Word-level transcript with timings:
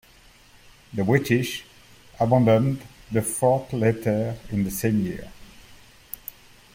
The 0.95 1.03
British 1.03 1.63
abandoned 2.19 2.81
the 3.11 3.21
fort 3.21 3.71
later 3.71 4.35
in 4.49 4.63
the 4.63 4.71
same 4.71 5.05
year. 5.05 5.31